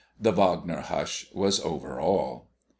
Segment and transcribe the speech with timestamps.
[0.19, 2.49] The Wagner hush was over all.